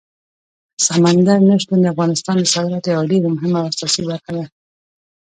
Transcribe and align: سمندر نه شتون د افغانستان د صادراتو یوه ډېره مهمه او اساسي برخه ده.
سمندر 0.87 1.39
نه 1.49 1.55
شتون 1.61 1.79
د 1.81 1.85
افغانستان 1.93 2.35
د 2.39 2.45
صادراتو 2.53 2.89
یوه 2.93 3.09
ډېره 3.11 3.27
مهمه 3.35 3.57
او 3.61 3.67
اساسي 3.71 4.01
برخه 4.09 4.31
ده. 4.37 4.45